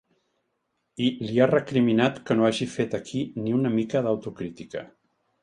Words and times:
I 1.07 1.09
li 1.27 1.35
ha 1.43 1.47
recriminat 1.51 2.17
que 2.31 2.39
no 2.39 2.47
hagi 2.47 2.69
fet 2.77 2.97
aquí 3.01 3.23
ni 3.45 3.55
una 3.61 3.75
mica 3.77 4.05
d’autocrítica. 4.09 4.85